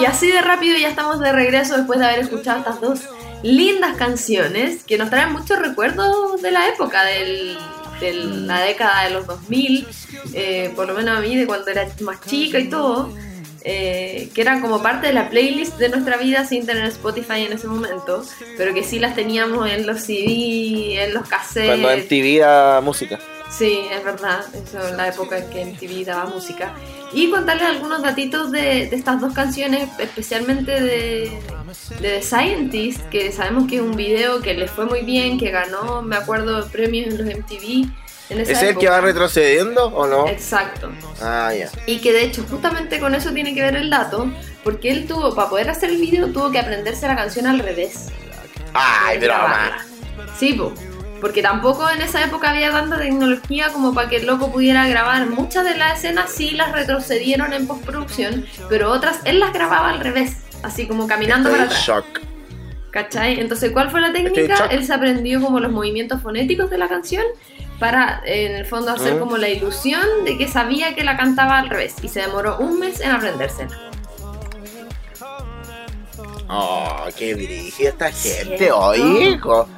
[0.00, 3.00] Y así de rápido ya estamos de regreso después de haber escuchado estas dos
[3.42, 7.56] lindas canciones que nos traen muchos recuerdos de la época, de
[8.00, 9.86] la década de los 2000,
[10.34, 13.12] eh, por lo menos a mí de cuando era más chica y todo.
[13.64, 17.52] Eh, que eran como parte de la playlist de nuestra vida sin tener Spotify en
[17.52, 18.24] ese momento,
[18.56, 21.80] pero que sí las teníamos en los CD, en los cassettes.
[21.80, 23.20] Cuando MTV da música.
[23.56, 26.74] Sí, es verdad, eso es la época en que MTV daba música.
[27.12, 31.30] Y contarles algunos datitos de, estas dos canciones, especialmente de,
[32.00, 35.50] de, The Scientist, que sabemos que es un video que les fue muy bien, que
[35.50, 37.92] ganó, me acuerdo, premios en los MTV
[38.40, 40.28] ¿Es el que va retrocediendo o no?
[40.28, 40.90] Exacto.
[41.20, 41.70] Ah, ya.
[41.86, 44.30] Y que de hecho, justamente con eso tiene que ver el dato,
[44.64, 48.08] porque él tuvo, para poder hacer el video, tuvo que aprenderse la canción al revés.
[48.72, 49.84] ¡Ay, broma!
[50.38, 50.54] Sí,
[51.22, 55.26] porque tampoco en esa época había tanta tecnología como para que el loco pudiera grabar.
[55.26, 60.00] Muchas de las escenas sí las retrocedieron en postproducción, pero otras él las grababa al
[60.00, 61.80] revés, así como caminando para atrás.
[61.86, 62.04] Shock.
[62.90, 63.38] ¿Cachai?
[63.38, 64.66] Entonces, ¿cuál fue la técnica?
[64.66, 67.24] Él se aprendió como los movimientos fonéticos de la canción
[67.78, 71.70] para en el fondo hacer como la ilusión de que sabía que la cantaba al
[71.70, 73.78] revés y se demoró un mes en aprendérsela.
[76.48, 79.00] Oh, qué dirige esta gente hoy,
[79.34, 79.68] hijo.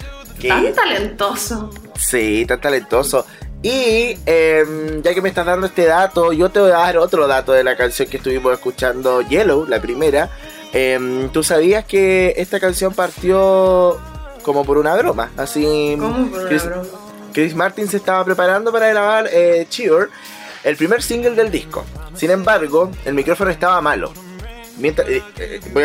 [0.47, 1.71] Tan talentoso.
[1.97, 3.27] Sí, tan talentoso.
[3.63, 7.27] Y em, ya que me estás dando este dato, yo te voy a dar otro
[7.27, 10.31] dato de la canción que estuvimos escuchando, Yellow, la primera.
[10.73, 13.99] Em, ¿Tú sabías que esta canción partió
[14.43, 15.31] como por una broma?
[15.37, 15.97] Así.
[15.99, 16.83] ¿Cómo por una broma?
[17.33, 20.09] Chris Martin se estaba preparando para grabar eh, Cheer,
[20.63, 21.85] el primer single del disco.
[22.15, 24.13] Sin embargo, el micrófono estaba malo.
[24.79, 25.85] Mientras, eh, eh, voy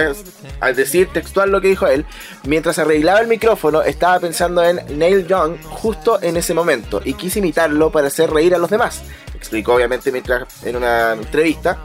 [0.62, 2.06] a, decir textual lo que dijo él.
[2.45, 7.40] Mientras arreglaba el micrófono, estaba pensando en Neil Young justo en ese momento y quise
[7.40, 9.04] imitarlo para hacer reír a los demás.
[9.36, 11.84] Explicó obviamente mientras en una entrevista.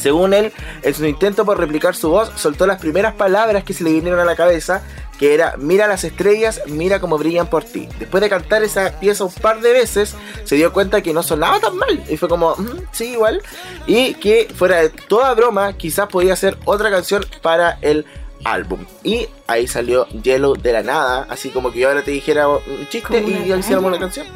[0.00, 3.84] Según él, en su intento por replicar su voz, soltó las primeras palabras que se
[3.84, 4.82] le vinieron a la cabeza,
[5.18, 7.88] que era mira las estrellas, mira cómo brillan por ti.
[7.98, 11.60] Después de cantar esa pieza un par de veces, se dio cuenta que no sonaba
[11.60, 12.02] tan mal.
[12.08, 13.42] Y fue como, mm, sí, igual.
[13.86, 18.06] Y que fuera de toda broma, quizás podía ser otra canción para el
[18.44, 18.86] álbum.
[19.02, 22.88] Y ahí salió Yellow de la nada, así como que yo ahora te dijera un
[22.88, 24.26] chiste y hiciéramos una canción.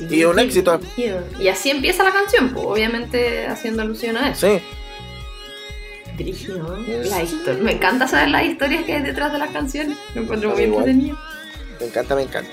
[0.00, 0.80] Y un éxito.
[1.38, 4.48] Y así empieza la canción, pues, obviamente haciendo alusión a eso.
[4.48, 4.62] Sí.
[7.62, 9.98] Me encanta saber las historias que hay detrás de las canciones.
[10.14, 11.18] Me encuentro muy entretenido.
[11.80, 12.50] Me encanta, me encanta.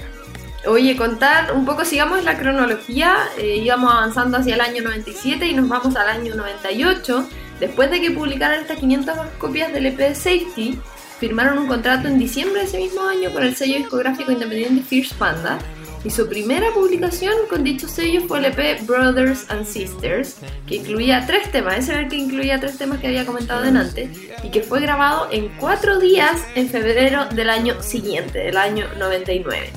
[0.65, 3.17] Oye, contar un poco, sigamos la cronología.
[3.37, 7.27] Eh, íbamos avanzando hacia el año 97 y nos vamos al año 98.
[7.59, 10.79] Después de que publicaran estas 500 copias del EP de Safety,
[11.19, 15.15] firmaron un contrato en diciembre de ese mismo año con el sello discográfico independiente Fierce
[15.15, 15.59] Panda
[16.03, 20.35] y su primera publicación con dicho sello fue el EP Brothers and Sisters,
[20.67, 24.09] que incluía tres temas, ese era el que incluía tres temas que había comentado delante,
[24.43, 29.71] y que fue grabado en cuatro días en febrero del año siguiente, del año 99.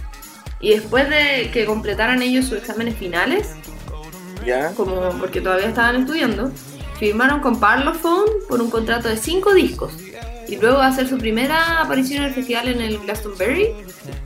[0.60, 3.52] Y después de que completaran ellos sus exámenes finales,
[4.44, 4.72] ¿Ya?
[4.72, 6.50] como porque todavía estaban estudiando,
[6.98, 9.92] firmaron con Parlophone por un contrato de cinco discos
[10.48, 13.68] y luego de hacer su primera aparición en el festival en el Glastonbury,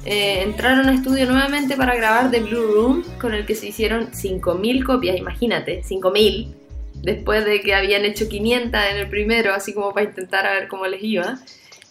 [0.04, 4.10] eh, entraron a estudio nuevamente para grabar The Blue Room, con el que se hicieron
[4.12, 6.54] 5.000 copias, imagínate, 5.000,
[7.02, 10.68] después de que habían hecho 500 en el primero, así como para intentar a ver
[10.68, 11.38] cómo les iba.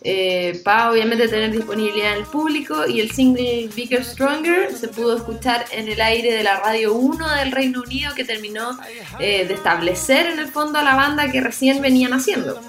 [0.02, 5.66] Eh, para obviamente tener disponibilidad en público y el single Bigger Stronger se pudo escuchar
[5.74, 8.80] en el aire de la radio 1 del Reino Unido que terminó
[9.20, 12.62] eh, de establecer en el fondo a la banda que recién venían haciendo.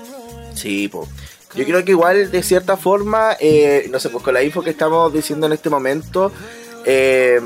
[0.57, 1.09] Sí, pues
[1.55, 4.71] yo creo que igual, de cierta forma, eh, no sé, pues con la info que
[4.71, 6.31] estamos diciendo en este momento,
[6.85, 7.41] eh,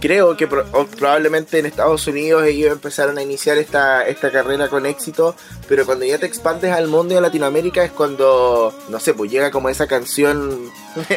[0.00, 5.34] creo que probablemente en Estados Unidos ellos empezaron a iniciar esta, esta carrera con éxito,
[5.68, 9.30] pero cuando ya te expandes al mundo y a Latinoamérica es cuando, no sé, pues
[9.30, 10.70] llega como esa canción,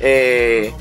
[0.00, 0.72] eh,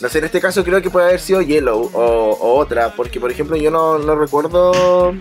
[0.00, 3.30] no sé, en este caso creo que puede haber sido Yellow o, otra, porque por
[3.30, 5.14] ejemplo yo no, no recuerdo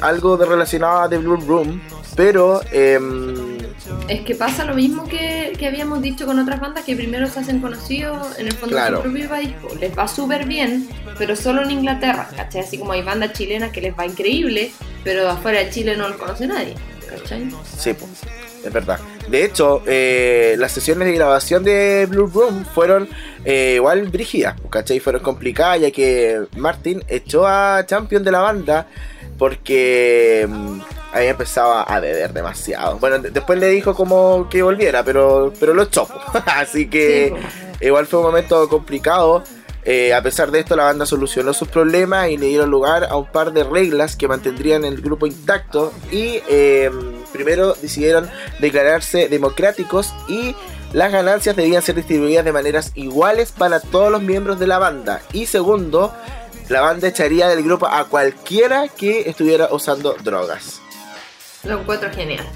[0.00, 1.80] algo de relacionado a The Blue Room.
[2.20, 2.60] Pero...
[2.70, 3.56] Em,
[4.06, 7.62] es que pasa lo mismo que, habíamos dicho con otras bandas que primero se hacen
[7.62, 9.50] conocidos en el fondo de su propio país.
[9.80, 10.86] Les va súper bien,
[11.16, 12.60] pero solo en Inglaterra, ¿cachai?
[12.60, 14.70] Así como hay bandas chilenas que les va increíble,
[15.02, 16.74] pero afuera de Chile no los conoce nadie,
[17.08, 17.48] ¿cachai?
[17.78, 18.10] Sí, pues,
[18.66, 19.00] es verdad.
[19.30, 23.08] De hecho, eh, las sesiones de grabación de Blue Room fueron
[23.46, 25.00] eh, igual brígidas, ¿cachai?
[25.00, 28.88] Fueron complicadas ya que Martin echó a Champion de la banda
[29.38, 32.98] porque em, había empezado a beber demasiado.
[32.98, 36.08] Bueno, después le dijo como que volviera, pero, pero lo echó.
[36.46, 37.34] Así que
[37.80, 39.42] igual fue un momento complicado.
[39.82, 43.16] Eh, a pesar de esto, la banda solucionó sus problemas y le dieron lugar a
[43.16, 45.92] un par de reglas que mantendrían el grupo intacto.
[46.10, 46.90] Y eh,
[47.32, 48.28] primero decidieron
[48.58, 50.54] declararse democráticos y
[50.92, 55.22] las ganancias debían ser distribuidas de maneras iguales para todos los miembros de la banda.
[55.32, 56.12] Y segundo,
[56.68, 60.79] la banda echaría del grupo a cualquiera que estuviera usando drogas.
[61.64, 62.46] Lo encuentro genial.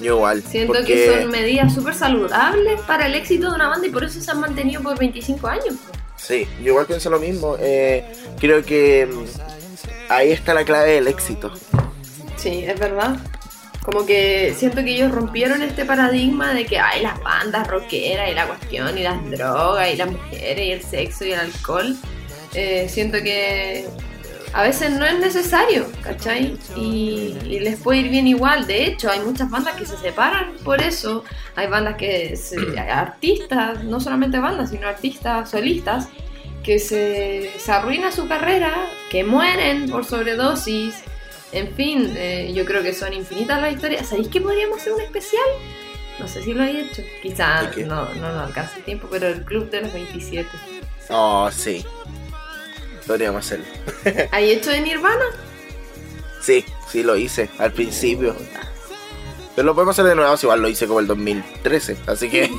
[0.00, 0.42] Yo igual.
[0.42, 4.02] Siento porque- que son medidas súper saludables para el éxito de una banda y por
[4.04, 5.74] eso se han mantenido por 25 años.
[6.16, 7.56] Sí, yo igual pienso lo mismo.
[7.60, 8.04] Eh,
[8.40, 9.24] creo que mm,
[10.08, 11.52] ahí está la clave del éxito.
[12.36, 13.16] Sí, es verdad.
[13.84, 18.34] Como que siento que ellos rompieron este paradigma de que hay las bandas rockeras y
[18.34, 21.96] la cuestión y las drogas y las mujeres y el sexo y el alcohol.
[22.54, 23.86] Eh, siento que
[24.52, 26.56] a veces no es necesario, ¿cachai?
[26.76, 28.66] Y, y les puede ir bien igual.
[28.66, 31.24] De hecho, hay muchas bandas que se separan por eso.
[31.56, 36.08] Hay bandas que, se- hay artistas, no solamente bandas, sino artistas solistas,
[36.62, 38.74] que se, se arruina su carrera,
[39.10, 40.94] que mueren por sobredosis.
[41.52, 44.06] En fin, eh, yo creo que son infinitas las historias.
[44.08, 45.46] ¿Sabéis que podríamos hacer un especial?
[46.18, 47.02] No sé si lo he hecho.
[47.22, 47.84] Quizás ¿De qué?
[47.86, 50.48] no, no nos alcanza el tiempo, pero el Club de los 27.
[51.10, 51.84] Oh, sí.
[53.08, 53.64] Podríamos hacerlo.
[54.30, 55.24] ¿Hay hecho de Nirvana?
[56.40, 58.36] Sí, sí lo hice al principio.
[59.56, 61.96] Pero lo podemos hacer de nuevo, si igual lo hice como el 2013.
[62.06, 62.50] Así que.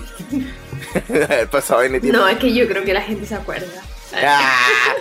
[1.07, 2.19] el pasado en tiempo.
[2.19, 3.81] No, es que yo creo que la gente se acuerda.
[4.15, 4.93] Ah.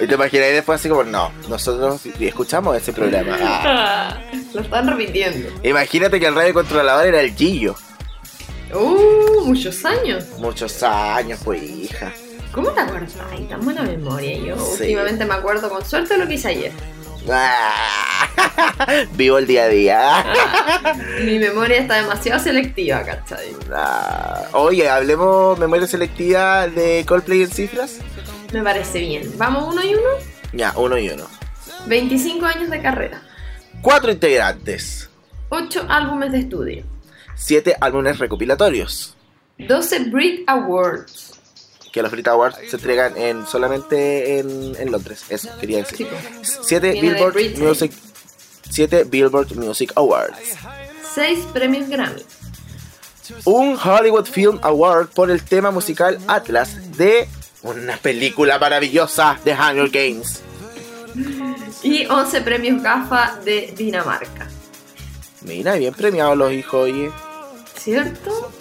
[0.00, 3.38] Y te imaginas y después así como, no, nosotros escuchamos ese programa.
[3.40, 4.20] Ah.
[4.52, 5.48] Lo están repitiendo.
[5.62, 7.76] Imagínate que el radio controlador era el Gillo.
[8.74, 10.24] Uh, muchos años.
[10.38, 12.12] Muchos años, pues hija.
[12.52, 13.14] ¿Cómo te acuerdas?
[13.30, 14.36] Ay, tan buena memoria.
[14.38, 14.82] Yo Sí.
[14.82, 16.72] últimamente me acuerdo con suerte de lo que hice ayer.
[19.12, 20.24] Vivo el día a día.
[21.24, 23.54] Mi memoria está demasiado selectiva, ¿cachai?
[23.72, 24.46] Ah.
[24.52, 27.98] Oye, hablemos memoria selectiva de Coldplay en cifras.
[28.52, 29.30] Me parece bien.
[29.36, 30.08] ¿Vamos uno y uno?
[30.52, 31.24] Ya, uno y uno.
[31.86, 33.22] 25 años de carrera.
[33.82, 35.08] Cuatro integrantes.
[35.50, 36.84] 8 álbumes de estudio.
[37.34, 39.14] Siete álbumes recopilatorios.
[39.58, 41.29] 12 Brit Awards.
[41.92, 45.24] Que los Brit Awards se entregan en, solamente en, en Londres.
[45.28, 45.96] Eso quería decir.
[45.98, 46.60] Sí, pues.
[46.62, 47.66] Siete Viene de Billboard Britain.
[47.66, 47.92] Music.
[48.70, 50.38] Siete Billboard Music Awards.
[51.14, 52.22] 6 premios Grammy.
[53.44, 57.28] Un Hollywood Film Award por el tema musical Atlas de
[57.62, 60.42] una película maravillosa de Hunger Games.
[61.82, 64.48] Y 11 premios GAFA de Dinamarca.
[65.42, 67.10] Mira, bien premiados los hijos, oye.
[67.76, 68.52] ¿Cierto?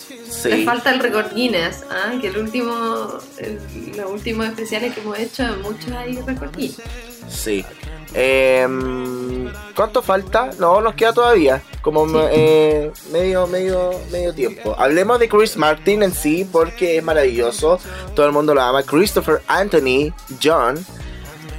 [0.45, 0.65] Le Sí.
[0.65, 2.13] falta el récord Guinness, ¿ah?
[2.21, 3.07] que el último,
[3.37, 3.59] el-
[3.97, 6.81] los últimos especiales que hemos hecho, muchos hay récord Guinness.
[7.29, 7.65] Sí.
[8.13, 10.49] Em, ¿Cuánto falta?
[10.59, 11.61] No, nos queda todavía.
[11.81, 14.75] Como eh, medio, medio, medio tiempo.
[14.77, 17.79] Hablemos de Chris Martin en sí, porque es maravilloso.
[18.15, 18.83] Todo el mundo lo ama.
[18.83, 20.11] Christopher Anthony
[20.43, 20.77] John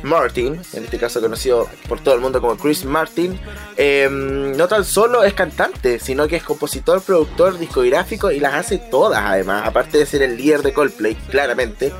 [0.03, 3.39] Martin, en este caso conocido por todo el mundo como Chris Martin,
[3.77, 8.79] em, no tan solo es cantante, sino que es compositor, productor, discográfico y las hace
[8.79, 11.93] todas además, aparte de ser el líder de Coldplay, claramente.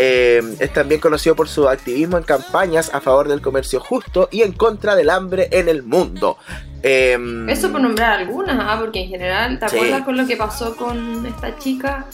[0.00, 4.42] Em, es también conocido por su activismo en campañas a favor del comercio justo y
[4.42, 6.38] en contra del hambre en el mundo.
[6.84, 8.76] Em, Eso por nombrar algunas, ¿ah?
[8.78, 9.74] porque en general, ¿te Sí.
[9.76, 12.06] acuerdas con lo que pasó con esta chica?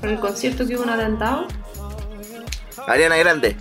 [0.00, 1.46] con el concierto que hubo un atentado.
[2.88, 3.56] Ariana Grande.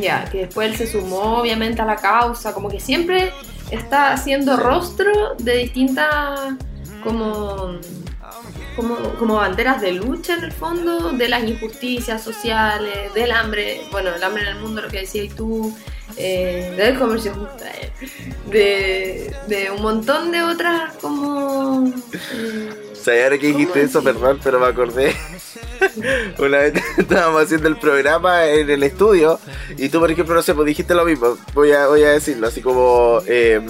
[0.00, 3.32] Ya, que después él se sumó obviamente a la causa, como que siempre
[3.70, 6.54] está haciendo rostro de distintas
[7.04, 7.78] como,
[8.74, 14.14] como, como banderas de lucha en el fondo, de las injusticias sociales, del hambre, bueno,
[14.14, 15.76] el hambre en el mundo, lo que decías tú,
[16.16, 17.92] eh, del comercio justo, eh,
[18.50, 21.86] de, de un montón de otras como...
[22.32, 25.14] eh, O sea, ahora que dijiste ¿Cómo eso, perdón, pero me acordé.
[26.38, 29.40] Una vez estábamos haciendo el programa en el estudio
[29.76, 31.36] y tú, por ejemplo, no sé, pues dijiste lo mismo.
[31.54, 33.20] Voy a, voy a decirlo, así como.
[33.26, 33.60] eh,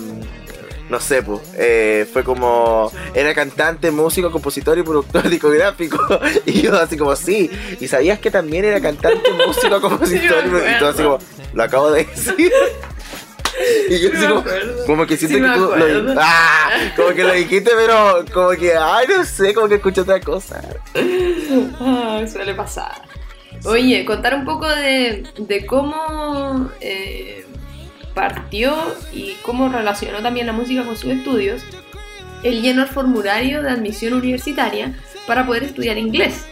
[0.90, 1.40] no sé, pues.
[1.56, 2.92] eh, fue como.
[3.14, 5.98] Era cantante, músico, compositor y productor discográfico.
[6.44, 7.50] Y yo, así como, sí.
[7.80, 11.18] Y sabías que también era cantante, músico, compositor y y tú, así como,
[11.52, 12.52] lo acabo de decir.
[13.88, 14.26] Y yo Sí, así
[14.86, 16.14] como, que siento Sí, que tú lo.
[16.18, 16.70] ¡Ah!
[16.96, 20.62] como que lo dijiste, pero como que, ay, no sé, como que escuché otra cosa.
[21.80, 23.02] Ah, suele pasar.
[23.64, 27.44] Oye, contar un poco de, de cómo eh,
[28.14, 28.74] partió
[29.12, 31.62] y cómo relacionó también la música con sus estudios.
[32.42, 36.46] Él llenó el formulario de admisión universitaria para poder estudiar inglés.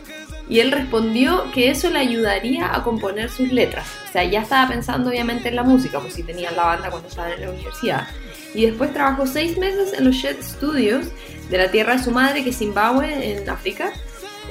[0.51, 3.87] Y él respondió que eso le ayudaría a componer sus letras.
[4.09, 7.09] O sea, ya estaba pensando obviamente en la música, pues si tenía la banda cuando
[7.09, 8.09] estaba en la universidad.
[8.53, 11.07] Y después trabajó seis meses en los Shed Studios
[11.49, 13.93] de la tierra de su madre, que es Zimbabue, en África.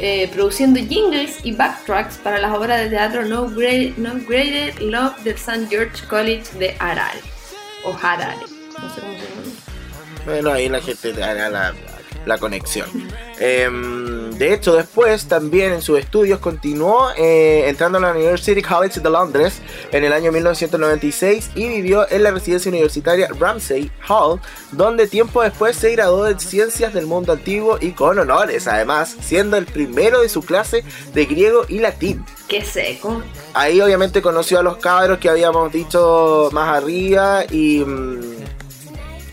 [0.01, 5.17] eh, produciendo jingles y backtracks para las obras de teatro No, Great, no Graded Love
[5.25, 5.67] del St.
[5.69, 7.19] George College de Harare.
[7.83, 8.47] O Harare, no
[8.95, 10.23] sé cómo se llama.
[10.25, 11.73] Bueno, ahí la gente te hará la,
[12.25, 12.87] la conexión.
[13.39, 18.99] Em, de hecho, después también en sus estudios continuó eh, entrando a la University College
[18.99, 24.39] de Londres en el año 1996 y vivió en la residencia universitaria Ramsay Hall,
[24.71, 29.57] donde tiempo después se graduó de Ciencias del Mundo Antiguo y con honores, además, siendo
[29.57, 32.25] el primero de su clase de griego y latín.
[32.47, 33.21] Qué seco.
[33.53, 38.21] Ahí obviamente conoció a los cabros que habíamos dicho más arriba y mm,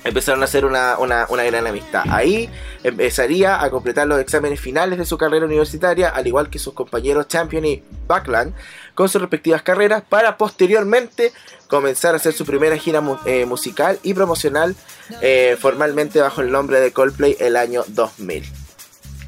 [0.05, 2.05] empezaron a hacer una, una- una gran amistad.
[2.09, 2.49] Ahí
[2.89, 7.27] empezaría a completar los exámenes finales de su carrera universitaria, al igual que sus compañeros
[7.29, 8.55] Champion y Backland,
[8.95, 11.33] con sus respectivas carreras, para posteriormente
[11.69, 14.77] comenzar a hacer su primera gira mu- eh, musical y promocional
[15.21, 18.45] eh, formalmente bajo el nombre de Coldplay el año 2000.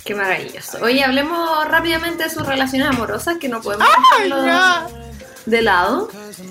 [0.04, 0.78] Qué maravilloso.
[0.82, 3.86] Oye, hablemos rápidamente de sus relaciones amorosas, que no podemos
[4.20, 4.42] dejarlo
[5.46, 6.08] de lado.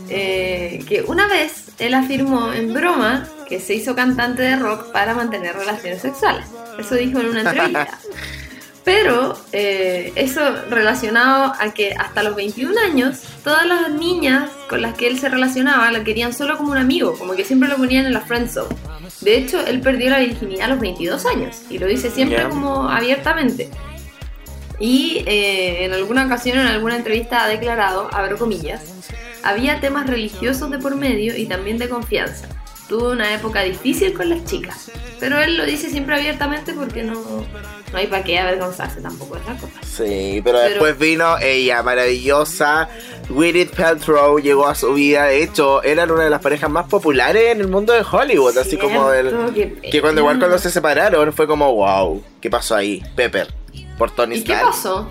[0.10, 5.14] Eh, que una vez él afirmó en broma que se hizo cantante de rock para
[5.14, 6.46] mantener relaciones sexuales.
[6.78, 8.00] Eso dijo en una entrevista.
[8.88, 10.40] Pero eh, eso
[10.70, 15.28] relacionado a que hasta los 21 años, todas las niñas con las que él se
[15.28, 18.50] relacionaba lo querían solo como un amigo, como que siempre lo ponían en la friend
[18.50, 18.74] zone.
[19.20, 22.90] De hecho, él perdió la virginidad a los 22 años y lo dice siempre como
[22.90, 23.70] abiertamente.
[24.80, 28.82] Y eh, en alguna ocasión, en alguna entrevista, ha declarado, abro comillas,
[29.44, 32.48] había temas religiosos de por medio y también de confianza.
[32.88, 37.16] Tuve una época difícil con las chicas, pero él lo dice siempre abiertamente porque no,
[37.92, 39.86] no hay para qué avergonzarse tampoco de esas cosas.
[39.86, 42.88] Sí, pero, Pero- después vino ella, maravillosa.
[43.30, 45.26] Gwyneth Paltrow llegó a su vida.
[45.26, 48.58] De hecho, eran una de las parejas más populares en el mundo de Hollywood.
[48.58, 49.30] así como el.
[49.32, 53.04] Cierto, qué Que cuando igual cuando se separaron fue como, wow, ¿qué pasó ahí?
[53.18, 53.54] Pepper.
[53.98, 55.10] Por Tony ¿Y qué pasó?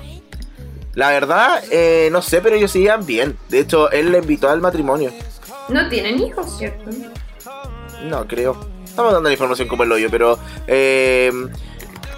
[0.95, 3.37] La verdad, eh, no sé, pero ellos seguían bien.
[3.49, 5.13] De hecho, él le invitó al matrimonio.
[5.69, 6.91] No tienen hijos, ¿cierto?
[8.05, 8.57] No, creo.
[8.85, 10.39] Estamos dando la información como el hoyo, pero.
[10.67, 11.31] Eh.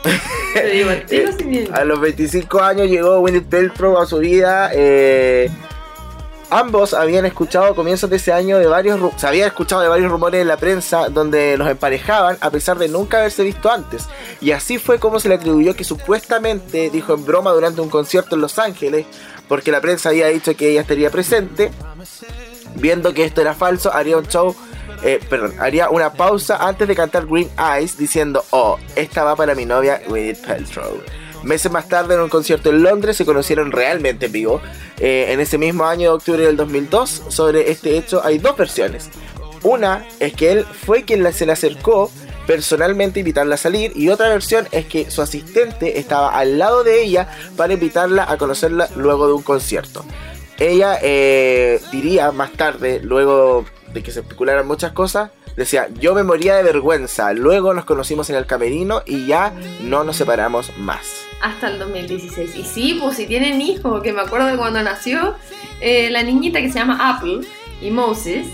[1.73, 4.71] A los 25 años llegó Gwyneth Paltrow a su vida.
[4.73, 5.51] eh,
[6.51, 10.11] ambos habían escuchado a comienzos de ese año de varios se había escuchado de varios
[10.11, 14.07] rumores en la prensa donde los emparejaban a pesar de nunca haberse visto antes.
[14.41, 18.35] Y así fue como se le atribuyó que supuestamente dijo en broma durante un concierto
[18.35, 19.07] en Los Ángeles,
[19.49, 21.71] porque la prensa había dicho que ella estaría presente.
[22.75, 24.55] Viendo que esto era falso, haría un show,
[25.03, 29.55] eh, perdón, haría una pausa antes de cantar Green Eyes diciendo, oh, esta va para
[29.55, 31.01] mi novia Gwyneth Paltrow.
[31.49, 34.61] Meses más tarde, en un concierto en Londres, se conocieron realmente en vivo.
[34.99, 39.09] Eh, en ese mismo año de octubre del 2002, sobre este hecho hay dos versiones.
[39.63, 42.11] Una es que él fue quien se le acercó
[42.47, 46.85] personalmente a invitarla a salir y otra versión es que su asistente estaba al lado
[46.85, 50.05] de ella para invitarla a conocerla luego de un concierto.
[50.59, 53.65] Ella eh, diría más tarde, luego
[53.95, 58.31] de que se especularan muchas cosas, decía, yo me moría de vergüenza, luego nos conocimos
[58.31, 61.27] en el camerino y ya no nos separamos más.
[61.43, 62.57] Hasta el 2016.
[62.57, 65.37] Y sí, pues si tienen hijos, que me acuerdo de cuando nació
[65.81, 67.41] eh, la niñita que se llama Apple
[67.83, 68.47] y Moses.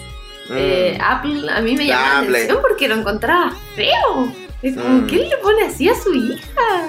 [0.50, 1.02] eh, Mm.
[1.02, 4.32] Apple a mí me llama la atención porque lo encontraba feo.
[4.62, 5.06] Es como, Mm.
[5.06, 6.88] ¿qué le pone así a su hija?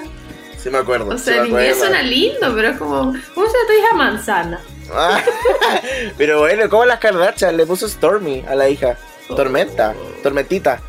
[0.58, 1.08] Sí me acuerdo.
[1.14, 1.94] O sí sea, me inglés acuerdo.
[1.94, 2.98] suena lindo, pero es como,
[3.34, 4.60] ¿cómo se llama tu hija manzana?
[4.92, 5.20] Ah,
[6.18, 8.96] Pero bueno, como las Kardashian le puso Stormy a la hija.
[9.28, 10.80] Tormenta, tormentita.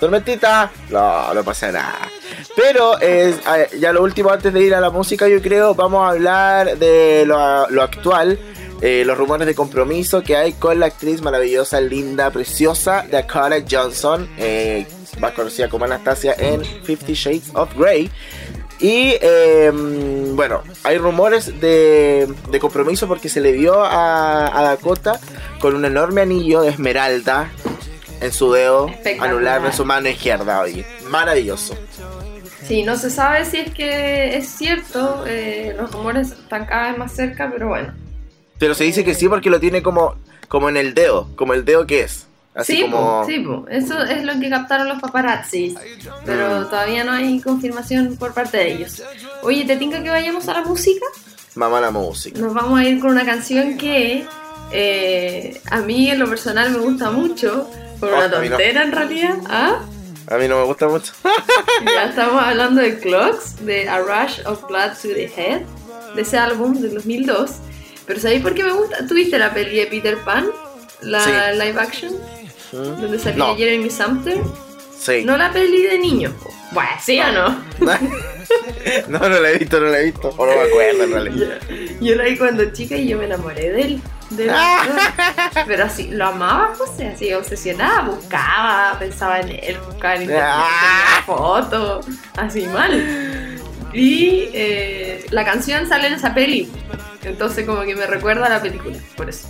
[0.00, 0.70] Tormentita.
[0.90, 2.08] No, no pasa nada.
[2.56, 3.34] Pero eh,
[3.78, 7.24] ya lo último antes de ir a la música, yo creo, vamos a hablar de
[7.26, 8.38] lo, lo actual.
[8.80, 14.28] eh, los rumores de compromiso que hay con la actriz maravillosa, linda, preciosa Dakota Johnson,
[14.38, 14.86] eh,
[15.20, 18.10] más conocida como Anastasia en Fifty Shades of Grey.
[18.82, 19.70] Y eh,
[20.34, 25.20] bueno, hay rumores de, de compromiso porque se le vio a, a Dakota
[25.60, 27.48] con un enorme anillo de esmeralda
[28.20, 30.60] en su dedo anular de su mano izquierda.
[30.60, 31.76] Oye, maravilloso.
[32.66, 36.98] Sí, no se sabe si es que es cierto, eh, los rumores están cada vez
[36.98, 37.94] más cerca, pero bueno.
[38.58, 40.16] Pero se dice que sí porque lo tiene como,
[40.48, 42.26] como en el dedo, como el dedo que es.
[42.54, 43.24] Así sí, como.
[43.26, 45.74] sí, eso es lo que captaron los paparazzis,
[46.26, 49.02] pero todavía no hay confirmación por parte de ellos.
[49.42, 51.06] Oye, ¿te tinca que vayamos a la música?
[51.54, 52.38] Mamá la música.
[52.38, 54.26] Nos vamos a ir con una canción que
[54.70, 57.68] eh, a mí en lo personal me gusta mucho,
[58.00, 58.56] por Oh, una a mí no.
[58.56, 59.34] tontera en realidad.
[59.48, 59.80] ¿Ah?
[60.28, 61.12] A mí no me gusta mucho.
[61.84, 65.62] Ya estamos hablando de Clocks, de A Rush of Blood to the Head,
[66.14, 67.50] de ese álbum del 2002.
[68.06, 69.06] Pero ¿sabéis por qué me gusta?
[69.06, 70.46] ¿Tuviste la peli de Peter Pan?
[71.00, 71.30] La Sí.
[71.58, 72.12] live action,
[72.72, 73.00] ¿Mm?
[73.00, 73.56] donde salía No.
[73.56, 74.38] Jeremy Sumter.
[74.98, 75.22] Sí.
[75.24, 76.32] No la peli de niños.
[76.42, 76.50] po.
[76.70, 77.48] Bueno, ¿sí o no?
[79.08, 80.28] no, no la he visto, no la he visto.
[80.36, 81.58] O no me acuerdo, en realidad.
[82.00, 84.00] Yo la vi cuando chica y yo me enamoré de él.
[84.30, 84.50] de él.
[85.66, 91.22] Pero así, lo amaba José, así obsesionada, buscaba, pensaba en él, buscaba en internet, Ah.
[91.26, 93.58] fotos, así mal.
[93.92, 96.70] Y eh, la canción sale en esa peli,
[97.24, 99.48] entonces como que me recuerda a la película, por eso.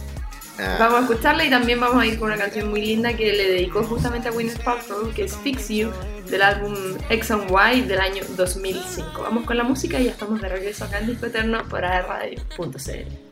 [0.58, 0.76] Ah.
[0.78, 3.48] Vamos a escucharla y también vamos a ir con una canción muy linda que le
[3.48, 5.90] dedicó justamente a Gwyneth Paltrow, que es Fix You,
[6.28, 6.74] del álbum
[7.08, 9.22] X and Y del año 2005.
[9.22, 13.31] Vamos con la música y ya estamos de regreso acá en Disco Eterno por radio.cl.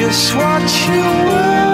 [0.00, 1.67] just what you were.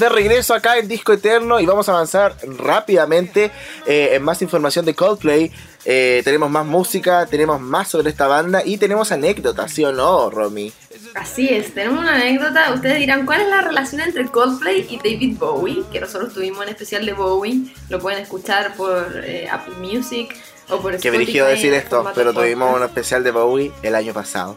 [0.00, 3.50] de regreso acá en Disco Eterno y vamos a avanzar rápidamente
[3.86, 5.50] eh, en más información de Coldplay.
[5.84, 10.30] Eh, tenemos más música, tenemos más sobre esta banda y tenemos anécdotas, ¿sí o no,
[10.30, 10.72] Romy?
[11.14, 12.72] Así es, tenemos una anécdota.
[12.72, 15.82] Ustedes dirán, ¿cuál es la relación entre Coldplay y David Bowie?
[15.90, 17.64] Que nosotros tuvimos en especial de Bowie.
[17.88, 20.34] Lo pueden escuchar por eh, Apple Music
[20.68, 21.32] o por Spotify.
[21.32, 24.56] Que me decir esto, pero tuvimos un especial de Bowie el año pasado.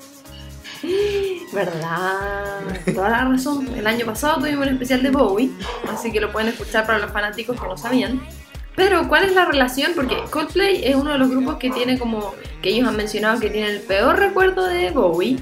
[1.56, 2.60] ¿Verdad?
[2.94, 3.74] Toda la razón.
[3.76, 5.52] El año pasado tuvimos un especial de Bowie,
[5.90, 8.22] así que lo pueden escuchar para los fanáticos que no sabían.
[8.76, 9.94] Pero, ¿cuál es la relación?
[9.96, 13.50] Porque Coldplay es uno de los grupos que tiene como, que ellos han mencionado que
[13.50, 15.38] tiene el peor recuerdo de Bowie.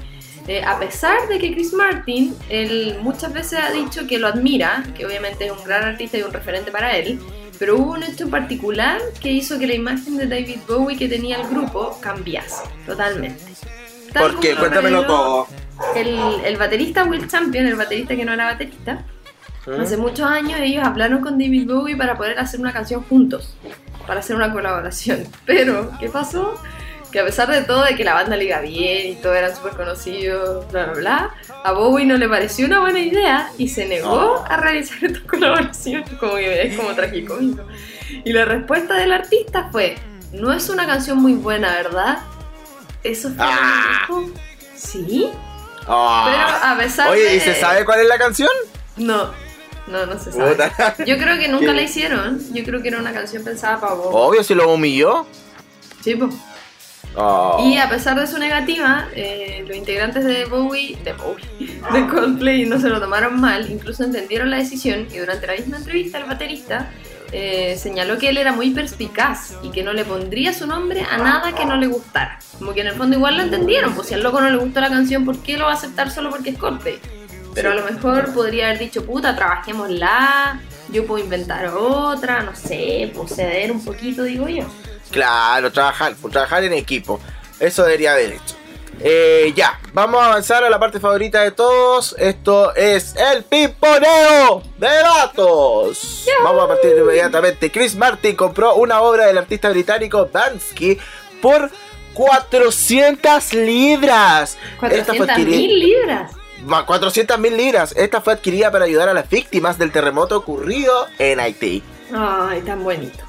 [0.46, 4.84] Eh, a pesar de que Chris Martin, él muchas veces ha dicho que lo admira,
[4.96, 7.18] que obviamente es un gran artista y un referente para él,
[7.58, 11.08] pero hubo un hecho en particular que hizo que la imagen de David Bowie que
[11.08, 13.42] tenía el grupo cambiase totalmente.
[14.12, 14.54] Tal ¿Por qué?
[14.54, 15.48] Cuéntamelo todo.
[15.96, 19.04] El, el baterista Will Champion, el baterista que no era baterista,
[19.66, 19.80] ¿Mm?
[19.80, 23.56] hace muchos años ellos hablaron con David Bowie para poder hacer una canción juntos,
[24.06, 25.24] para hacer una colaboración.
[25.46, 26.60] Pero, ¿qué pasó?
[27.10, 29.54] Que a pesar de todo, de que la banda le iba bien y todos eran
[29.54, 31.30] súper conocidos, bla, bla, bla,
[31.62, 36.02] a Bowie no le pareció una buena idea y se negó a realizar esta colaboración,
[36.18, 37.62] como que es como tragicómico.
[38.24, 39.96] Y la respuesta del artista fue,
[40.32, 42.18] no es una canción muy buena, ¿verdad?
[43.04, 44.06] Eso fue Ah.
[44.08, 44.38] lo que dijo.
[44.74, 45.28] ¿Sí?
[45.86, 46.24] Ah.
[46.30, 47.36] Pero a pesar Oye, de...
[47.36, 48.50] ¿y se sabe cuál es la canción?
[48.96, 49.30] No,
[49.86, 50.52] no, no se sabe.
[50.52, 50.96] Puta.
[51.04, 51.74] Yo creo que nunca ¿Qué?
[51.74, 52.40] la hicieron.
[52.52, 54.08] Yo creo que era una canción pensada para vos.
[54.10, 55.26] Obvio, si lo humilló.
[56.02, 56.18] Sí.
[57.16, 57.64] Oh.
[57.64, 61.44] Y a pesar de su negativa, eh, los integrantes de Bowie, de Bowie,
[61.92, 65.76] de Coldplay no se lo tomaron mal, incluso entendieron la decisión y durante la misma
[65.76, 66.90] entrevista el baterista
[67.36, 71.18] eh, señaló que él era muy perspicaz y que no le pondría su nombre a
[71.18, 72.38] nada que no le gustara.
[72.60, 74.80] Como que en el fondo igual lo entendieron, pues si al loco no le gustó
[74.80, 77.00] la canción, ¿por qué lo va a aceptar solo porque es Coldplay?
[77.52, 83.10] Pero a lo mejor podría haber dicho, puta, trabajémosla, yo puedo inventar otra, no sé,
[83.12, 84.66] pues ceder un poquito, digo yo.
[85.10, 87.18] Claro, trabajar, trabajar en equipo.
[87.58, 88.54] Eso debería haber hecho.
[89.00, 92.14] Eh, ya, vamos a avanzar a la parte favorita de todos.
[92.18, 96.24] Esto es el piponeo de datos.
[96.42, 97.70] Vamos a partir inmediatamente.
[97.70, 100.98] Chris Martin compró una obra del artista británico Bansky
[101.42, 101.70] por
[102.14, 104.56] 400 libras.
[104.80, 106.32] Esta fue 400 adquirida- mil libras.
[106.86, 107.92] 400 mil libras.
[107.96, 111.82] Esta fue adquirida para ayudar a las víctimas del terremoto ocurrido en Haití.
[112.14, 113.23] Ay, tan bonito.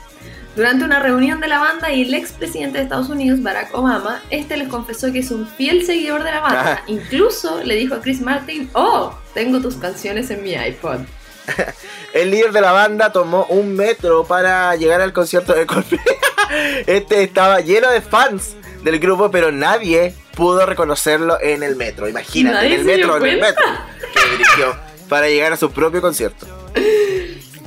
[0.56, 4.56] Durante una reunión de la banda y el expresidente de Estados Unidos, Barack Obama, este
[4.56, 6.80] les confesó que es un fiel seguidor de la banda.
[6.80, 6.84] Ah.
[6.88, 11.00] Incluso le dijo a Chris Martin, oh, tengo tus canciones en mi iPod.
[12.13, 16.00] El líder de la banda tomó un metro para llegar al concierto de Coldplay.
[16.88, 22.08] Este estaba lleno de fans del grupo, pero nadie pudo reconocerlo en el metro.
[22.08, 23.65] Imagínate, en el metro, en el metro
[24.13, 24.76] que dirigió
[25.10, 26.48] para llegar a su propio concierto.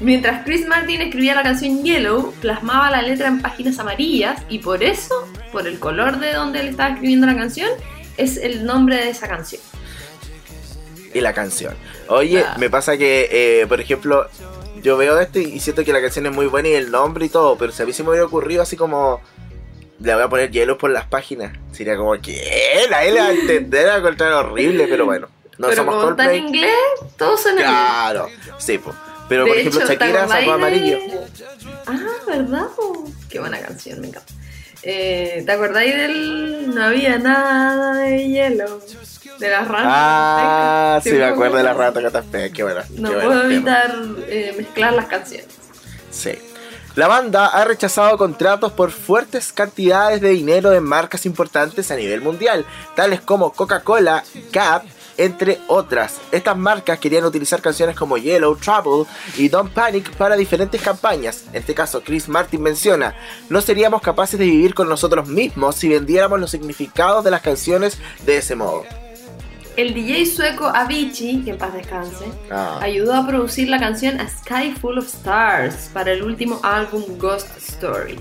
[0.01, 4.83] Mientras Chris Martin escribía la canción Yellow, plasmaba la letra en páginas amarillas y por
[4.85, 7.69] eso, por el color de donde él estaba escribiendo la canción,
[8.17, 9.61] es el nombre de esa canción.
[11.13, 11.75] Y la canción.
[12.09, 12.57] Oye, Ah.
[12.59, 13.29] me pasa que,
[13.63, 14.29] eh, por ejemplo,
[14.83, 17.29] yo veo esto y siento que la canción es muy buena y el nombre y
[17.29, 19.21] todo, pero si a mí se me hubiera ocurrido así como.
[20.01, 21.59] Le voy a poner hielo por las páginas.
[21.73, 22.41] Sería como que
[22.89, 25.27] nadie le va a entender, va a encontrar horrible, pero bueno.
[25.59, 26.71] No Pero somos como está en inglés,
[27.19, 27.67] en inglés.
[27.67, 28.95] Claro, sí, po.
[29.29, 30.99] Pero De por ejemplo, hecho, ¿te Shakira sacó amarillo.
[31.87, 32.67] Ah, ¿verdad?
[32.77, 33.05] po?
[33.29, 34.33] Qué buena canción, me encanta.
[34.83, 38.81] Eh, ¿Te acordáis del No había nada de hielo?
[39.39, 39.87] De las ratas.
[39.87, 42.01] Ah, sí, me acuerdo de la acuerdo.
[42.01, 42.85] rata que está fea, qué buena.
[42.97, 43.97] No qué puedo buena evitar
[44.29, 45.49] eh, mezclar las canciones.
[46.11, 46.33] Sí.
[46.95, 52.21] La banda ha rechazado contratos por fuertes cantidades de dinero de marcas importantes a nivel
[52.21, 54.83] mundial, tales como Coca-Cola, Gap,
[55.19, 56.19] entre otras.
[56.33, 59.05] Estas marcas querían utilizar canciones como Yellow, Trouble
[59.37, 61.45] y Don't Panic para diferentes campañas.
[61.53, 63.15] En este caso, Chris Martin menciona,
[63.51, 67.99] no seríamos capaces de vivir con nosotros mismos si vendiéramos los significados de las canciones
[68.25, 68.85] de ese modo.
[69.77, 72.79] El DJ sueco Avicii, que en paz descanse, Ah.
[72.83, 77.47] ayudó a producir la canción A Sky Full of Stars para el último álbum Ghost
[77.59, 78.19] Stories.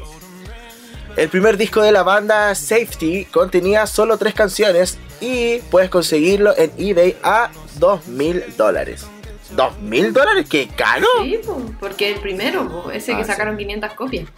[1.18, 6.72] El primer disco de la banda Safety contenía solo tres canciones y puedes conseguirlo en
[6.78, 7.50] eBay a
[7.80, 9.08] 2.000 dólares.
[9.56, 10.46] ¿2.000 dólares?
[10.48, 11.08] ¡Qué caro!
[11.24, 13.32] Sí, po, porque el primero, po, ese Ah, que sí.
[13.32, 14.30] sacaron 500 copias.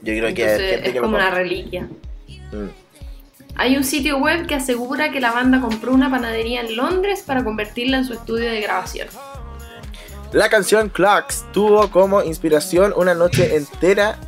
[0.00, 1.82] Yo creo que Entonces es que como una reliquia.
[2.50, 2.68] Mm.
[3.56, 7.44] Hay un sitio web que asegura que la banda compró una panadería en Londres para
[7.44, 9.08] convertirla en su estudio de grabación.
[10.32, 14.18] La canción Clocks tuvo como inspiración una noche entera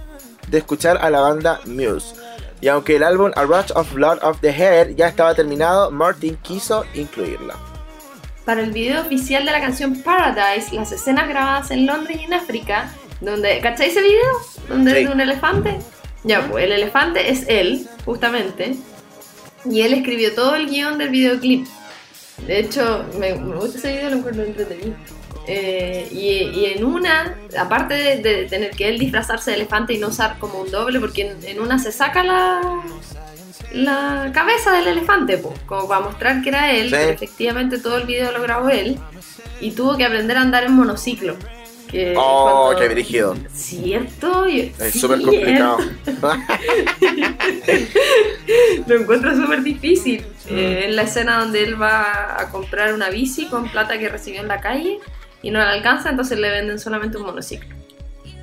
[0.51, 2.15] de escuchar a la banda Muse.
[2.61, 6.37] Y aunque el álbum A Rush of Blood of the Hair ya estaba terminado, Martin
[6.43, 7.55] quiso incluirla.
[8.45, 12.35] Para el video oficial de la canción Paradise, las escenas grabadas en Londres y en
[12.35, 14.33] África, donde, ¿cacháis ese video?
[14.69, 14.99] Donde Sí.
[14.99, 15.79] es de un elefante.
[16.25, 18.75] Ya, pues el elefante es él, justamente,
[19.65, 21.67] y él escribió todo el guion del videoclip.
[22.47, 24.97] De hecho, me, me gusta ese video, lo encuentro entretenido.
[25.51, 29.99] Eh, y, y en una, aparte de, de tener que él disfrazarse de elefante y
[29.99, 32.61] no usar como un doble, porque en, en una se saca la,
[33.73, 36.97] la cabeza del elefante, po, como para mostrar que era él, Sí.
[36.99, 38.99] pero efectivamente todo el video lo grabó él,
[39.61, 41.37] y tuvo que aprender a andar en monociclo.
[41.91, 43.35] Que Oh, cuando- qué brígido.
[43.55, 45.79] Cierto, Es súper complicado.
[48.87, 50.25] Lo encuentro súper difícil.
[50.51, 50.55] Mm.
[50.59, 54.41] Eh, en la escena donde él va a comprar una bici con plata que recibió
[54.41, 54.99] en la calle
[55.43, 57.75] y no le alcanza, entonces le venden solamente un monociclo.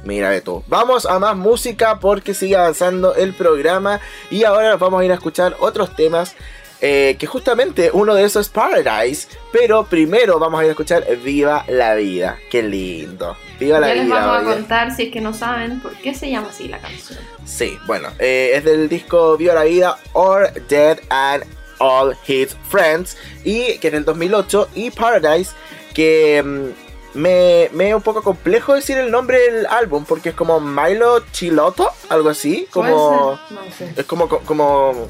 [0.04, 0.64] Mira de tú.
[0.68, 5.12] Vamos a más música porque sigue avanzando el programa y ahora nos vamos a ir
[5.12, 6.36] a escuchar otros temas.
[6.82, 11.04] eh, que justamente uno de esos es Paradise, pero primero vamos a ir a escuchar
[11.24, 12.38] Viva la Vida.
[12.52, 13.36] Qué lindo.
[13.60, 14.26] Viva la ya les Vida.
[14.28, 17.18] vamos a contar, si es que no saben, por qué se llama así la canción.
[17.46, 21.46] Sí, bueno, eh, es del disco Viva la Vida, Or Dead and
[21.80, 25.52] All His Friends, y que es del 2008, y Paradise,
[25.96, 26.85] que mm,
[27.16, 31.22] me, me es un poco complejo decir el nombre del álbum, porque es como Milo
[31.32, 33.40] Chiloto, algo así, como...
[33.50, 33.94] No sé.
[33.96, 35.08] Es como, co- como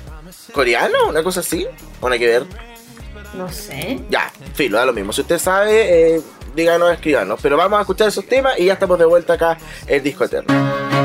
[0.53, 1.67] coreano, una cosa así,
[2.01, 2.45] nada que ver.
[3.33, 3.99] No sé.
[4.09, 5.11] Ya, filo, da lo mismo.
[5.11, 6.21] Si usted sabe, eh,
[6.55, 7.37] díganos, escríbanos.
[7.41, 11.04] Pero vamos a escuchar esos temas y ya estamos de vuelta acá en Disco Eterno.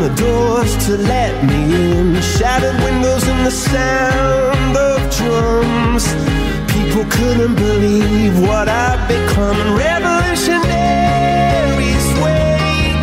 [0.00, 2.20] The doors to let me in.
[2.22, 6.04] Shattered windows and the sound of drums.
[6.72, 9.76] People couldn't believe what I've become.
[9.76, 12.96] Revolutionaries wait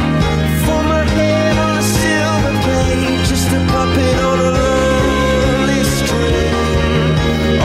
[0.66, 7.14] for my head on a silver plate, just a puppet on a lonely string.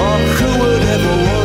[0.04, 1.41] Oh, who would ever wanna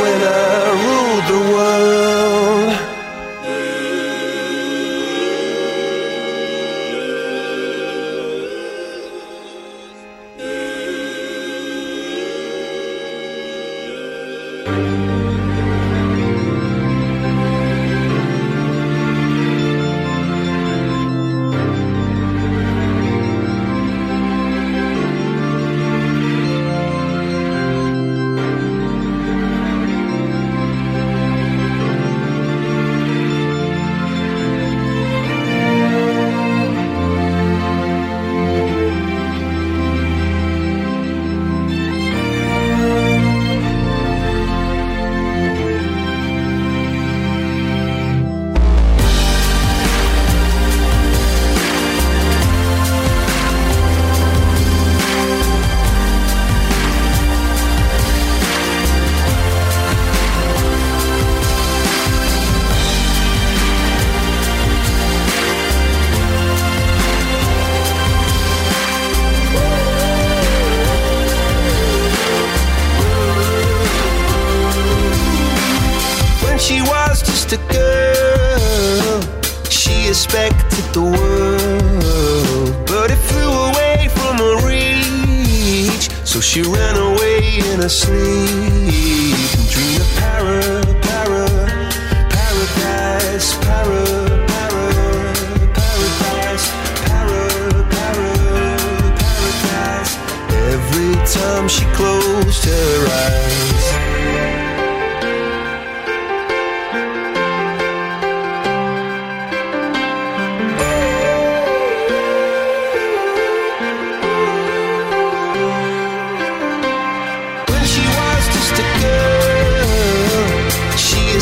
[0.00, 0.61] winner.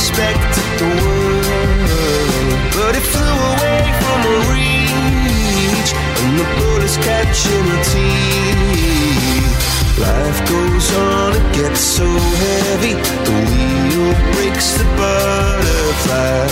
[0.01, 5.91] respected the world, but it flew away from a reach,
[6.23, 9.53] and the bullets catching her teeth.
[10.01, 12.09] Life goes on, it gets so
[12.45, 12.95] heavy.
[13.27, 16.49] The wheel breaks the butterfly.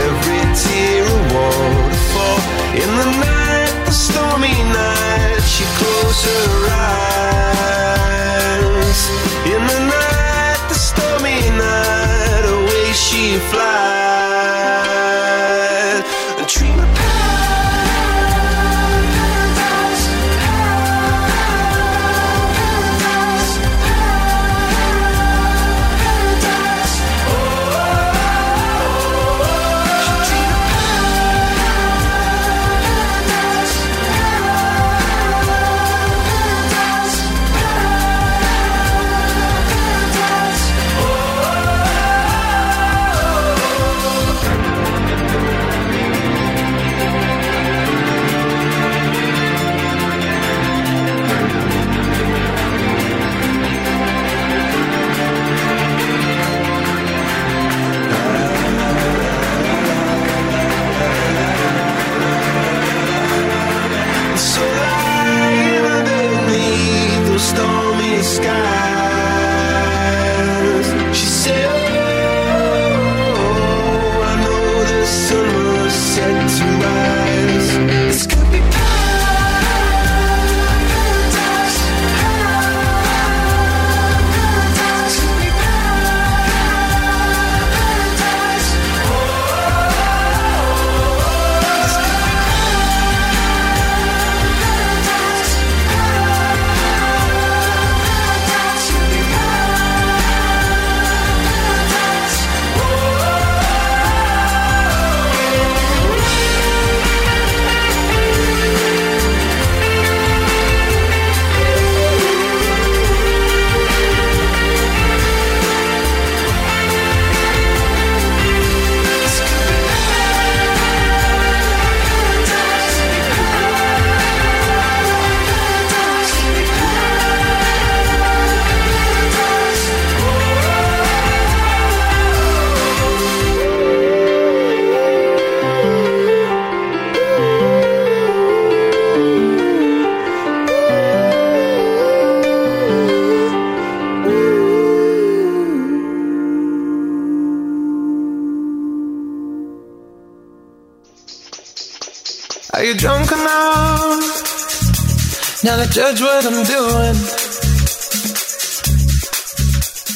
[0.00, 2.40] Every tear a waterfall.
[2.82, 7.97] In the night, the stormy night, she closed her eyes.
[13.40, 13.97] fly.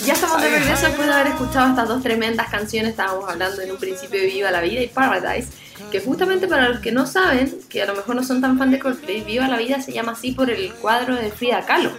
[0.04, 2.90] Ya estamos de regreso después de haber escuchado estas dos tremendas canciones.
[2.90, 5.48] Estábamos hablando en un principio de Viva la Vida y Paradise,
[5.90, 8.70] que justamente para los que no saben, que a lo mejor no son tan fan
[8.70, 11.92] de Coldplay, Viva la Vida se llama así por el cuadro de Frida Kahlo,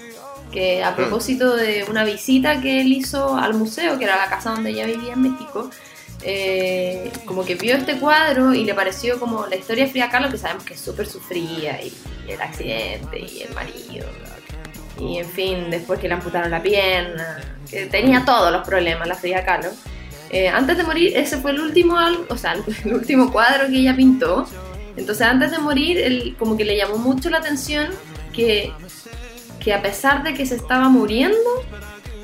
[0.51, 0.95] que a mm.
[0.95, 4.85] propósito de una visita que él hizo al museo, que era la casa donde ella
[4.85, 5.69] vivía en México,
[6.21, 10.29] eh, como que vio este cuadro y le pareció como la historia de Frida Kahlo,
[10.29, 11.91] que sabemos que es súper sufrida y
[12.31, 14.07] el accidente, y el marido,
[14.99, 19.15] y en fin, después que le amputaron la pierna, que tenía todos los problemas la
[19.15, 19.69] Frida Kahlo.
[20.29, 21.97] Eh, antes de morir, ese fue el último,
[22.29, 22.53] o sea,
[22.85, 24.47] el último cuadro que ella pintó.
[24.95, 27.87] Entonces, antes de morir, él como que le llamó mucho la atención
[28.31, 28.71] que,
[29.59, 31.37] que a pesar de que se estaba muriendo,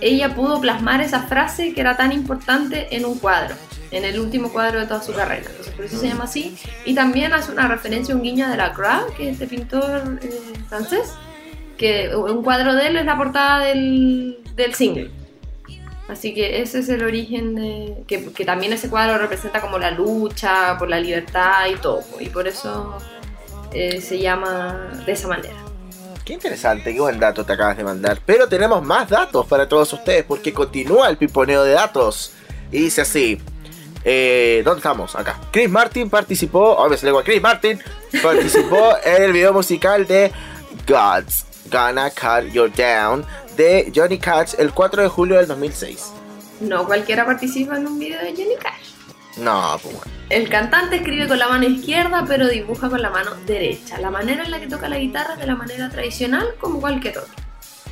[0.02, 3.56] ella pudo plasmar esa frase que era tan importante en un cuadro,
[3.92, 5.44] en el último cuadro de toda su carrera.
[5.48, 6.58] Entonces, por eso se llama así.
[6.86, 11.14] Y también hace una referencia, un guiño de Lacroix, que es este pintor eh, francés,
[11.78, 15.12] que un cuadro de él es la portada del, del single.
[16.08, 18.04] Así que ese es el origen de...
[18.08, 22.04] Que, que también ese cuadro representa como la lucha por la libertad y todo.
[22.20, 22.98] Y por eso
[23.72, 25.56] eh, se llama de esa manera.
[26.26, 28.20] Qué interesante, qué buen dato te acabas de mandar.
[28.26, 32.34] Pero tenemos más datos para todos ustedes porque continúa el piponeo de datos.
[32.72, 33.40] Y dice así.
[34.04, 35.16] Eh, ¿Dónde estamos?
[35.16, 35.39] Acá.
[35.52, 37.80] Chris Martin participó, oh, me salió igual, Chris Martin
[38.24, 40.32] participó en el video musical de
[40.88, 43.26] God's Gonna Cut You Down
[43.58, 46.14] de Johnny Cash el 4 de julio del 2006.
[46.62, 48.89] No cualquiera participa en un video de Johnny Cash.
[49.38, 50.12] No, pues bueno.
[50.30, 54.00] El cantante escribe con la mano izquierda pero dibuja con la mano derecha.
[54.00, 57.18] La manera en la que toca la guitarra es de la manera tradicional como cualquier
[57.20, 57.34] otro.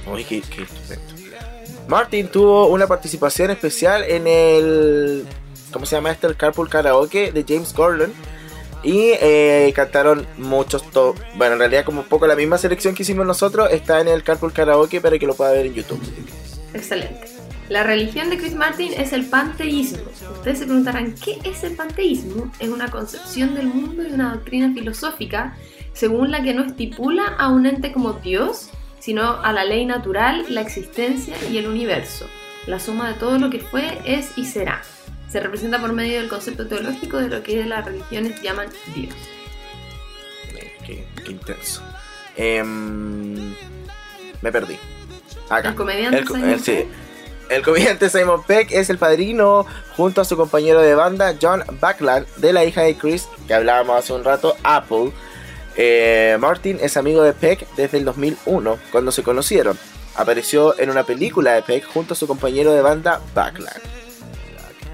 [0.06, 1.18] Uy, qué, qué estupendo.
[1.88, 5.26] Martin tuvo una participación especial en el.
[5.72, 6.28] ¿Cómo se llama este?
[6.28, 8.12] El Carpool Karaoke de James Gordon.
[8.84, 10.84] Y eh, cantaron muchos.
[10.92, 14.08] to- Bueno, en realidad, como un poco la misma selección que hicimos nosotros, está en
[14.08, 16.02] el Carpool Karaoke para que lo pueda ver en YouTube.
[16.74, 17.28] Excelente.
[17.70, 20.00] La religión de Chris Martin es el panteísmo.
[20.38, 22.50] Ustedes se preguntarán, ¿qué es el panteísmo?
[22.60, 25.58] Es una concepción del mundo y una doctrina filosófica
[25.92, 30.46] según la que no estipula a un ente como Dios, sino a la ley natural,
[30.48, 32.26] la existencia y el universo.
[32.68, 34.82] La suma de todo lo que fue, es y será.
[35.32, 39.14] Se representa por medio del concepto teológico de lo que las religiones llaman Dios.
[40.56, 41.82] Eh, Qué, qué intenso.
[42.36, 43.54] Em,
[44.42, 44.78] me perdí.
[45.50, 45.70] Acá.
[45.70, 46.72] El comediante El co- Simon eh, sí.
[46.72, 46.88] Pegg.
[47.50, 49.66] El comediante Simon Peck es el padrino
[49.96, 53.98] junto a su compañero de banda John Backland de la hija de Chris que hablábamos
[53.98, 55.12] hace un rato, Apple.
[55.78, 59.78] Eh, Martin es amigo de Peck desde el 2001 cuando se conocieron.
[60.16, 63.82] Apareció en una película de Peck junto a su compañero de banda Backland.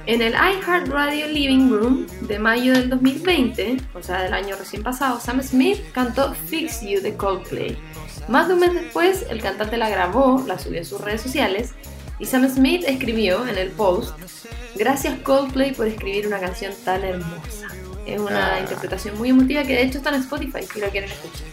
[0.06, 5.20] En el iHeartRadio Living Room de mayo del 2020, o sea, del año recién pasado,
[5.20, 7.78] Sam Smith cantó Fix You de Coldplay.
[8.28, 11.72] Más de un mes después, el cantante la grabó, la subió a sus redes sociales,
[12.20, 14.14] y Sam Smith escribió en el post,
[14.76, 17.68] gracias Coldplay por escribir una canción tan hermosa.
[18.06, 18.60] Es una Ah.
[18.60, 21.48] interpretación muy emotiva que de hecho está en Spotify si lo quieren escuchar.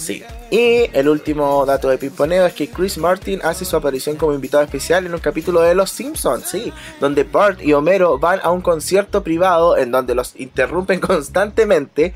[0.00, 0.22] Sí.
[0.50, 4.64] Y el último dato de Pimponeo es que Chris Martin hace su aparición como invitado
[4.64, 8.62] especial en un capítulo de Los Simpsons, sí, donde Bart y Homero van a un
[8.62, 12.14] concierto privado en donde los interrumpen constantemente.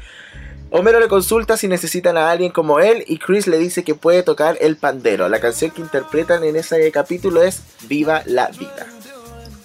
[0.70, 4.22] Homero le consulta si necesitan a alguien como él y Chris le dice que puede
[4.22, 5.28] tocar el pandero.
[5.28, 8.87] La canción que interpretan en ese capítulo es Viva la vida.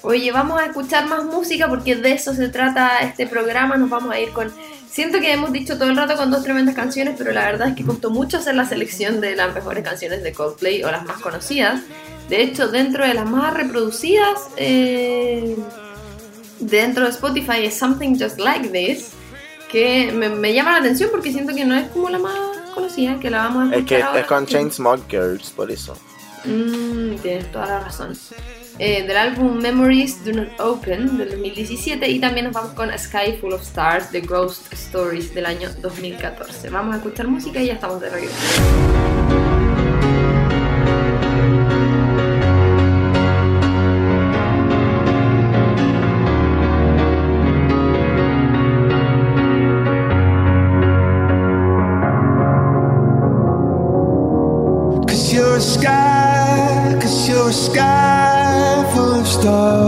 [0.02, 3.76] Oye, vamos a escuchar más música porque de eso se trata este programa.
[3.78, 4.52] Nos vamos a ir con.
[4.92, 7.76] Siento que hemos dicho todo el rato con dos tremendas canciones, pero la verdad es
[7.76, 11.20] que costó mucho hacer la selección de las mejores canciones de Coldplay o las más
[11.20, 11.82] conocidas.
[12.28, 15.56] De hecho, dentro de las más reproducidas eh,
[16.60, 19.12] dentro de Spotify es Something Just Like This,
[19.72, 22.34] que me, me llama la atención porque siento que no es como la más
[22.74, 24.20] conocida, que la vamos a escuchar Es que ahora.
[24.22, 25.96] es con Chainsmokers, por eso.
[26.46, 28.18] Mm, tienes toda la razón.
[28.82, 33.34] Eh, del álbum Memories Do Not Open del 2017 y también nos vamos con Sky
[33.42, 36.70] Full of Stars de Ghost Stories del año 2014.
[36.70, 39.59] Vamos a escuchar música y ya estamos de regreso.
[59.42, 59.79] Stars.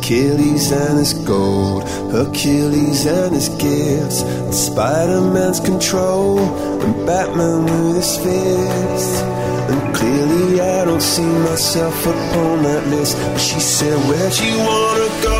[0.00, 8.16] Achilles and his gold, Hercules and his gifts, and Spider-Man's control, and Batman with his
[8.16, 9.20] fists.
[9.70, 13.14] And clearly I don't see myself upon that list.
[13.18, 15.39] But she said, Where'd you wanna go?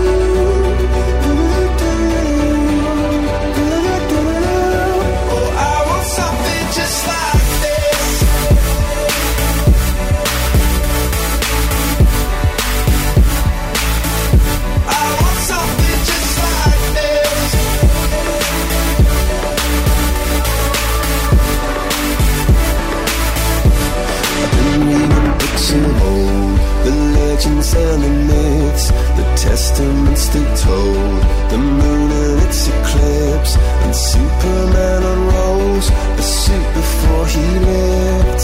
[27.73, 35.89] the myths, the testaments they told, the moon and its eclipse, and Superman unrolls.
[35.89, 38.43] A suit before he lived.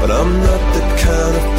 [0.00, 0.69] But I'm not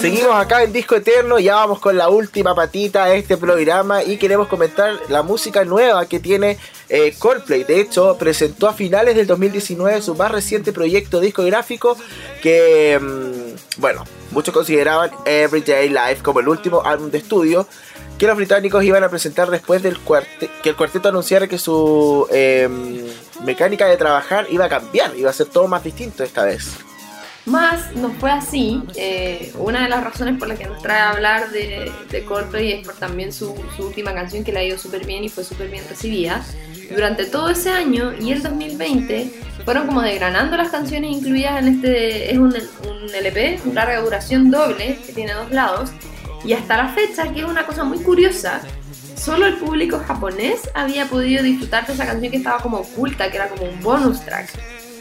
[0.00, 4.16] Seguimos acá en Disco Eterno, ya vamos con la última patita de este programa y
[4.16, 6.56] queremos comentar la música nueva que tiene
[6.88, 7.64] eh, Coldplay.
[7.64, 11.94] De hecho, presentó a finales del 2019 su más reciente proyecto discográfico
[12.42, 17.66] que, mm, bueno, muchos consideraban Everyday Life como el último álbum de estudio
[18.18, 22.26] que los británicos iban a presentar después del cuarte- que el cuarteto anunciara que su
[22.30, 22.66] eh,
[23.44, 26.68] mecánica de trabajar iba a cambiar, iba a ser todo más distinto esta vez.
[27.44, 28.82] Más no fue así.
[28.94, 32.72] eh, una de las razones por las que nos trae a hablar de, de Coldplay
[32.72, 35.42] es por también su, su última canción que le ha ido súper bien y fue
[35.44, 36.44] súper bien recibida.
[36.94, 39.30] Durante todo ese año y el 2020
[39.64, 42.30] fueron como desgranando las canciones incluidas en este.
[42.32, 45.90] Es un, un LP, un larga duración doble que tiene dos lados.
[46.44, 48.60] Y hasta la fecha, que es una cosa muy curiosa,
[49.16, 53.36] solo el público japonés había podido disfrutar de esa canción que estaba como oculta, que
[53.36, 54.48] era como un bonus track.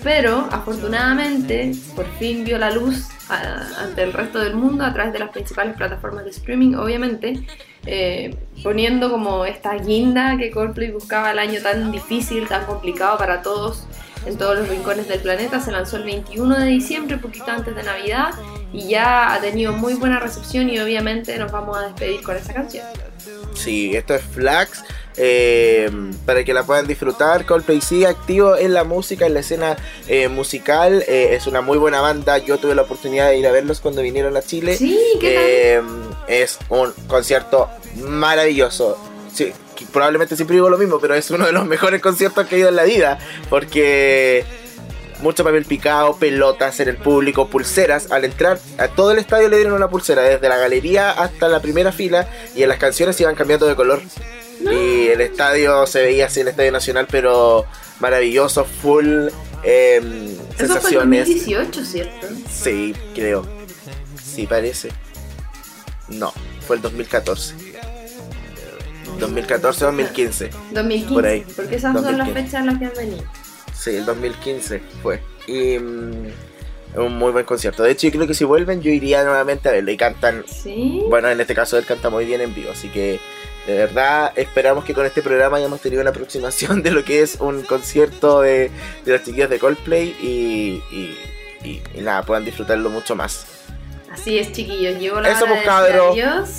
[0.03, 5.13] Pero afortunadamente por fin vio la luz a- ante el resto del mundo a través
[5.13, 7.45] de las principales plataformas de streaming, obviamente,
[7.85, 13.41] eh, poniendo como esta guinda que Coldplay buscaba el año tan difícil, tan complicado para
[13.41, 13.85] todos
[14.25, 15.59] en todos los rincones del planeta.
[15.59, 18.31] Se lanzó el 21 de diciembre, poquito antes de Navidad,
[18.73, 22.53] y ya ha tenido muy buena recepción y obviamente nos vamos a despedir con esa
[22.53, 22.85] canción.
[23.53, 24.83] Sí, esto es Flax.
[25.23, 25.87] Eh,
[26.25, 30.27] para que la puedan disfrutar, Coldplay sigue activo en la música, en la escena eh,
[30.27, 31.03] musical.
[31.07, 32.39] eh, es una muy buena banda.
[32.39, 34.75] Yo tuve la oportunidad de ir a verlos cuando vinieron a Chile.
[34.75, 35.43] Sí, ¿qué tal?
[35.45, 38.97] Eh, es un concierto maravilloso.
[39.31, 39.53] Sí,
[39.93, 42.69] probablemente siempre digo lo mismo, pero es uno de los mejores conciertos que he ido
[42.69, 43.19] en la vida.
[43.47, 44.43] Porque
[45.21, 48.11] mucho papel picado, pelotas en el público, pulseras.
[48.11, 51.61] Al entrar a todo el estadio le dieron una pulsera, desde la galería hasta la
[51.61, 52.27] primera fila.
[52.55, 54.01] Y en las canciones iban cambiando de color.
[54.69, 57.65] Y el estadio se veía así, el estadio nacional, pero
[57.99, 59.27] maravilloso, full
[59.63, 61.27] em, Eso fue sensaciones.
[61.27, 62.27] 2018, ¿cierto?
[62.51, 63.45] Sí, creo.
[64.23, 64.89] Sí, parece.
[66.09, 66.33] No,
[66.67, 67.55] fue el 2014.
[69.19, 70.49] 2014-2015.
[70.71, 71.45] 2015, Por ahí.
[71.55, 72.33] porque esas son las 2015.
[72.43, 73.23] fechas en las que han venido.
[73.77, 75.21] Sí, el 2015 fue.
[75.47, 76.27] Y mm,
[76.95, 77.83] un muy buen concierto.
[77.83, 79.91] De hecho, yo creo que si vuelven, yo iría nuevamente a verlo.
[79.91, 81.01] Y cantan, Sí.
[81.09, 82.71] bueno, en este caso él canta muy bien en vivo.
[82.71, 83.19] Así que,
[83.67, 87.35] de verdad, esperamos que con este programa hayamos tenido una aproximación de lo que es
[87.39, 88.71] un concierto de,
[89.05, 90.15] de los chiquillos de Coldplay.
[90.21, 91.17] Y, y,
[91.63, 93.45] y- y nada, puedan disfrutarlo mucho más.
[94.11, 94.99] Así es, chiquillos.
[94.99, 96.49] Llegó la Eso, hora pues, adiós,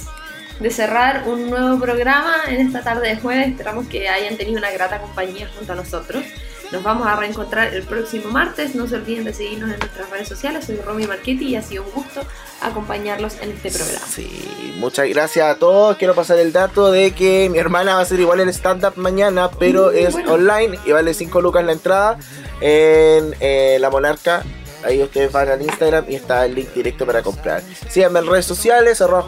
[0.61, 3.49] de cerrar un nuevo programa en esta tarde de jueves.
[3.49, 6.25] Esperamos que hayan tenido una grata compañía junto a nosotros.
[6.73, 8.75] Nos vamos a reencontrar el próximo martes.
[8.75, 10.65] No se olviden de seguirnos en nuestras redes sociales.
[10.65, 12.23] Soy Romy Marchetti y ha sido un gusto
[12.63, 14.07] acompañarlos en este programa.
[14.07, 15.97] Sí, muchas gracias a todos.
[15.99, 19.51] Quiero pasar el dato de que mi hermana va a hacer igual el stand-up mañana,
[19.59, 20.33] pero Mm, es bueno.
[20.33, 22.19] online y vale 5 lucas la entrada
[22.63, 24.43] en eh, La Monarca.
[24.85, 27.63] Ahí ustedes van al Instagram y está el link directo para comprar.
[27.89, 29.25] Síganme en redes sociales, arroba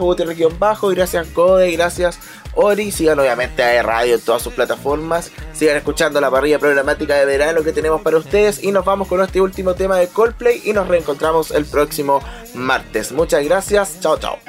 [0.59, 2.19] bajo y gracias Code, gracias
[2.55, 2.91] Ori.
[2.91, 5.31] Sigan obviamente a E Radio en todas sus plataformas.
[5.53, 8.63] Sigan escuchando la parrilla programática de verano que tenemos para ustedes.
[8.63, 12.21] Y nos vamos con este último tema de Coldplay y nos reencontramos el próximo
[12.53, 13.11] martes.
[13.11, 13.99] Muchas gracias.
[13.99, 14.39] Chao, chao.